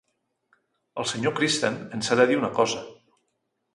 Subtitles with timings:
[1.03, 2.83] El senyor Kristen ens ha de dir una cosa.